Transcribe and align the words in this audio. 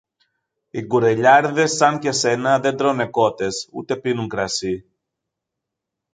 Οι 0.69 0.85
κουρελιάρηδες 0.87 1.71
σαν 1.71 1.99
και 1.99 2.11
σένα 2.11 2.59
δεν 2.59 2.77
τρώνε 2.77 3.07
κότες 3.07 3.67
ούτε 3.71 3.95
πίνουν 3.95 4.27
κρασί! 4.29 4.85